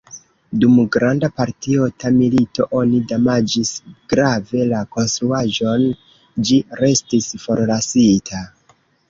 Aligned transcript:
Dum 0.61 0.77
Granda 0.93 1.27
patriota 1.41 2.11
milito 2.15 2.65
oni 2.79 3.01
damaĝis 3.11 3.75
grave 4.15 4.65
la 4.73 4.81
konstruaĵon, 4.97 5.87
ĝi 6.51 6.59
restis 6.83 7.31
forlasita. 7.47 8.43